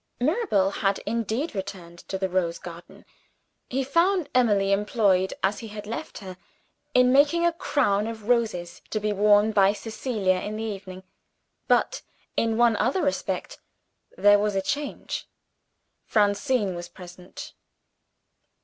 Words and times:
Mirabel 0.19 0.71
had 0.71 0.97
indeed 1.05 1.53
returned 1.53 1.99
to 2.09 2.17
the 2.17 2.27
rose 2.27 2.57
garden. 2.57 3.05
He 3.69 3.83
found 3.83 4.29
Emily 4.33 4.71
employed 4.71 5.35
as 5.43 5.59
he 5.59 5.67
had 5.67 5.85
left 5.85 6.17
her, 6.17 6.37
in 6.95 7.13
making 7.13 7.45
a 7.45 7.53
crown 7.53 8.07
of 8.07 8.27
roses, 8.27 8.81
to 8.89 8.99
be 8.99 9.13
worn 9.13 9.51
by 9.51 9.73
Cecilia 9.73 10.37
in 10.39 10.55
the 10.55 10.63
evening. 10.63 11.03
But, 11.67 12.01
in 12.35 12.57
one 12.57 12.75
other 12.77 13.03
respect, 13.03 13.59
there 14.17 14.39
was 14.39 14.55
a 14.55 14.61
change. 14.63 15.27
Francine 16.07 16.73
was 16.73 16.89
present. 16.89 17.53